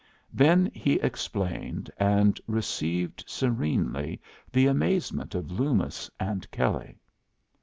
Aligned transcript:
Then 0.33 0.71
he 0.73 0.93
explained, 0.93 1.91
and 1.97 2.41
received 2.47 3.23
serenely 3.27 4.19
the 4.51 4.65
amazement 4.65 5.35
of 5.35 5.51
Loomis 5.51 6.09
and 6.19 6.49
Kelley. 6.49 6.97